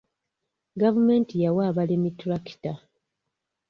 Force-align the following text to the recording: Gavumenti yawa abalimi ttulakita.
Gavumenti 0.81 1.33
yawa 1.43 1.61
abalimi 1.69 2.09
ttulakita. 2.13 2.73